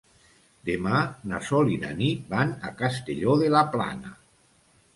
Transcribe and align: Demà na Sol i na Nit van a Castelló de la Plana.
Demà 0.69 1.01
na 1.33 1.41
Sol 1.49 1.69
i 1.75 1.77
na 1.85 1.93
Nit 2.01 2.25
van 2.33 2.55
a 2.69 2.73
Castelló 2.81 3.39
de 3.45 3.53
la 3.59 3.65
Plana. 3.77 4.19